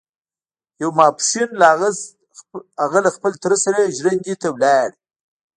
[0.81, 1.49] يو ماسپښين
[2.83, 4.89] هغه له خپل تره سره ژرندې ته لاړ.